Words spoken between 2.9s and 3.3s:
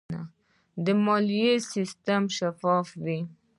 وي.